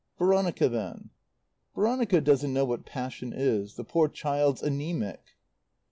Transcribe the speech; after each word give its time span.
"Veronica, 0.17 0.67
then." 0.67 1.11
"Veronica 1.75 2.19
doesn't 2.21 2.53
know 2.55 2.65
what 2.65 2.87
passion 2.87 3.31
is. 3.31 3.75
The 3.75 3.83
poor 3.83 4.07
child's 4.09 4.63
anæmic." 4.63 5.19